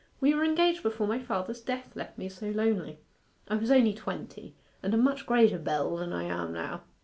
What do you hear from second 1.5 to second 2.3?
death left me